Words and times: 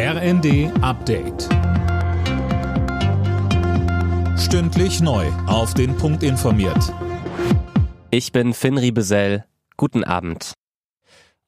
RND 0.00 0.70
Update. 0.80 1.48
Stündlich 4.38 5.00
neu. 5.00 5.26
Auf 5.48 5.74
den 5.74 5.96
Punkt 5.96 6.22
informiert. 6.22 6.94
Ich 8.12 8.30
bin 8.30 8.54
Finn 8.54 8.78
Riebesell. 8.78 9.44
Guten 9.76 10.04
Abend. 10.04 10.52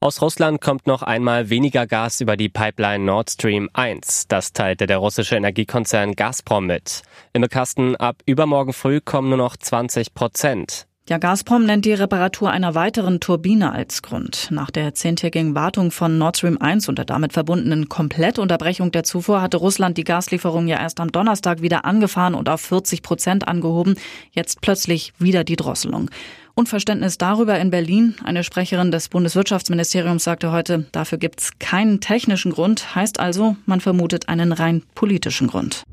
Aus 0.01 0.21
Russland 0.21 0.59
kommt 0.59 0.85
noch 0.85 1.01
einmal 1.01 1.49
weniger 1.49 1.87
Gas 1.87 2.19
über 2.19 2.35
die 2.35 2.49
Pipeline 2.49 3.05
Nord 3.05 3.29
Stream 3.29 3.69
1. 3.71 4.27
Das 4.27 4.51
teilte 4.51 4.85
der 4.85 4.97
russische 4.97 5.37
Energiekonzern 5.37 6.17
Gazprom 6.17 6.65
mit. 6.65 7.03
Im 7.31 7.47
Kasten 7.47 7.95
ab 7.95 8.17
übermorgen 8.25 8.73
früh 8.73 8.99
kommen 8.99 9.29
nur 9.29 9.37
noch 9.37 9.55
20 9.55 10.13
Prozent. 10.13 10.87
Ja, 11.09 11.17
Gazprom 11.17 11.65
nennt 11.65 11.85
die 11.85 11.93
Reparatur 11.93 12.51
einer 12.51 12.75
weiteren 12.75 13.19
Turbine 13.19 13.71
als 13.71 14.03
Grund. 14.03 14.47
Nach 14.51 14.69
der 14.69 14.93
zehntägigen 14.93 15.55
Wartung 15.55 15.89
von 15.89 16.19
Nord 16.19 16.37
Stream 16.37 16.59
1 16.59 16.87
und 16.89 16.99
der 16.99 17.05
damit 17.05 17.33
verbundenen 17.33 17.89
Komplettunterbrechung 17.89 18.91
der 18.91 19.03
Zufuhr 19.03 19.41
hatte 19.41 19.57
Russland 19.57 19.97
die 19.97 20.03
Gaslieferung 20.03 20.67
ja 20.67 20.79
erst 20.79 20.99
am 20.99 21.11
Donnerstag 21.11 21.61
wieder 21.63 21.85
angefahren 21.85 22.35
und 22.35 22.47
auf 22.49 22.61
40 22.61 23.01
Prozent 23.01 23.47
angehoben. 23.47 23.95
Jetzt 24.31 24.61
plötzlich 24.61 25.11
wieder 25.17 25.43
die 25.43 25.55
Drosselung. 25.55 26.11
Unverständnis 26.53 27.17
darüber 27.17 27.57
in 27.59 27.71
Berlin. 27.71 28.15
Eine 28.23 28.43
Sprecherin 28.43 28.91
des 28.91 29.09
Bundeswirtschaftsministeriums 29.09 30.23
sagte 30.23 30.51
heute, 30.51 30.85
dafür 30.91 31.17
gibt's 31.17 31.51
keinen 31.57 31.99
technischen 31.99 32.51
Grund. 32.51 32.95
Heißt 32.95 33.19
also, 33.19 33.55
man 33.65 33.81
vermutet 33.81 34.29
einen 34.29 34.51
rein 34.51 34.83
politischen 34.93 35.47
Grund. 35.47 35.83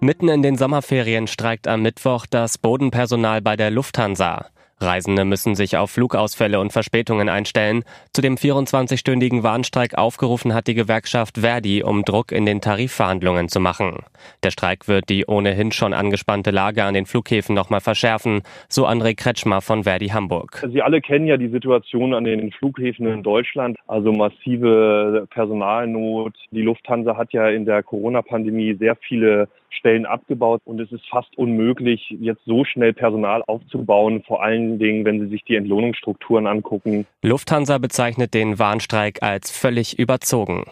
Mitten 0.00 0.28
in 0.28 0.42
den 0.42 0.56
Sommerferien 0.56 1.26
streikt 1.26 1.66
am 1.66 1.82
Mittwoch 1.82 2.26
das 2.26 2.56
Bodenpersonal 2.56 3.42
bei 3.42 3.56
der 3.56 3.72
Lufthansa. 3.72 4.46
Reisende 4.80 5.24
müssen 5.24 5.56
sich 5.56 5.76
auf 5.76 5.90
Flugausfälle 5.90 6.60
und 6.60 6.72
Verspätungen 6.72 7.28
einstellen. 7.28 7.82
Zu 8.12 8.22
dem 8.22 8.36
24-stündigen 8.36 9.42
Warnstreik 9.42 9.98
aufgerufen 9.98 10.54
hat 10.54 10.68
die 10.68 10.74
Gewerkschaft 10.74 11.38
Verdi, 11.38 11.82
um 11.82 12.04
Druck 12.04 12.30
in 12.30 12.46
den 12.46 12.60
Tarifverhandlungen 12.60 13.48
zu 13.48 13.58
machen. 13.58 14.04
Der 14.44 14.52
Streik 14.52 14.86
wird 14.86 15.08
die 15.08 15.26
ohnehin 15.26 15.72
schon 15.72 15.92
angespannte 15.92 16.52
Lage 16.52 16.84
an 16.84 16.94
den 16.94 17.06
Flughäfen 17.06 17.56
nochmal 17.56 17.80
verschärfen, 17.80 18.42
so 18.68 18.86
André 18.86 19.16
Kretschmer 19.16 19.62
von 19.62 19.82
Verdi 19.82 20.10
Hamburg. 20.10 20.64
Sie 20.72 20.80
alle 20.80 21.00
kennen 21.00 21.26
ja 21.26 21.36
die 21.36 21.48
Situation 21.48 22.14
an 22.14 22.22
den 22.22 22.52
Flughäfen 22.52 23.08
in 23.08 23.24
Deutschland, 23.24 23.76
also 23.88 24.12
massive 24.12 25.26
Personalnot. 25.30 26.34
Die 26.52 26.62
Lufthansa 26.62 27.16
hat 27.16 27.32
ja 27.32 27.48
in 27.48 27.64
der 27.64 27.82
Corona-Pandemie 27.82 28.76
sehr 28.78 28.94
viele 28.94 29.48
Stellen 29.70 30.06
abgebaut 30.06 30.62
und 30.64 30.80
es 30.80 30.90
ist 30.92 31.06
fast 31.08 31.36
unmöglich, 31.36 32.16
jetzt 32.20 32.44
so 32.44 32.64
schnell 32.64 32.92
Personal 32.92 33.42
aufzubauen, 33.46 34.22
vor 34.26 34.42
allen 34.42 34.78
Dingen, 34.78 35.04
wenn 35.04 35.20
Sie 35.20 35.28
sich 35.28 35.44
die 35.44 35.56
Entlohnungsstrukturen 35.56 36.46
angucken. 36.46 37.06
Lufthansa 37.22 37.78
bezeichnet 37.78 38.34
den 38.34 38.58
Warnstreik 38.58 39.22
als 39.22 39.50
völlig 39.50 39.98
überzogen. 39.98 40.64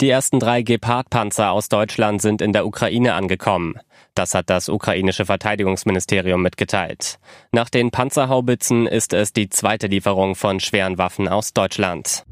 Die 0.00 0.10
ersten 0.10 0.40
drei 0.40 0.62
Gepard-Panzer 0.62 1.52
aus 1.52 1.68
Deutschland 1.68 2.20
sind 2.20 2.42
in 2.42 2.52
der 2.52 2.66
Ukraine 2.66 3.14
angekommen. 3.14 3.74
Das 4.14 4.34
hat 4.34 4.50
das 4.50 4.68
ukrainische 4.68 5.24
Verteidigungsministerium 5.24 6.42
mitgeteilt. 6.42 7.18
Nach 7.52 7.70
den 7.70 7.90
Panzerhaubitzen 7.90 8.86
ist 8.86 9.12
es 9.12 9.32
die 9.32 9.48
zweite 9.48 9.86
Lieferung 9.86 10.34
von 10.34 10.60
schweren 10.60 10.98
Waffen 10.98 11.28
aus 11.28 11.52
Deutschland. 11.52 12.24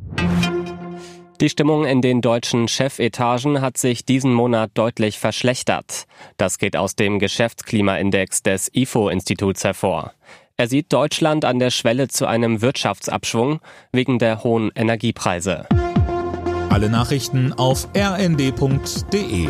Die 1.41 1.49
Stimmung 1.49 1.85
in 1.85 2.03
den 2.03 2.21
deutschen 2.21 2.69
Chefetagen 2.69 3.61
hat 3.61 3.77
sich 3.77 4.05
diesen 4.05 4.33
Monat 4.33 4.71
deutlich 4.75 5.19
verschlechtert. 5.19 6.05
Das 6.37 6.59
geht 6.59 6.77
aus 6.77 6.95
dem 6.95 7.19
Geschäftsklimaindex 7.19 8.43
des 8.43 8.71
IFO-Instituts 8.73 9.65
hervor. 9.65 10.13
Er 10.57 10.69
sieht 10.69 10.93
Deutschland 10.93 11.45
an 11.45 11.59
der 11.59 11.71
Schwelle 11.71 12.09
zu 12.09 12.27
einem 12.27 12.63
Wirtschaftsabschwung 12.63 13.61
wegen 13.91 14.19
der 14.19 14.45
hohen 14.45 14.71
Energiepreise. 14.75 15.67
Alle 16.69 16.89
Nachrichten 16.89 17.53
auf 17.53 17.89
rnd.de 17.97 19.49